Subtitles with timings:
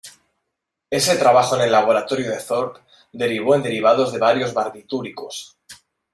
[0.89, 2.79] Ese trabajo en el Laboratorio de Thorpe
[3.13, 5.59] derivó en derivados de varios barbitúricos.